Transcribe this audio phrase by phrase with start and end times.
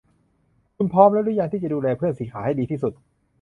[0.75, 2.93] คุณพร้อมแล้วหรือยังที่จะดูแลเพื่อนสี่ขาให้ดีที่สุด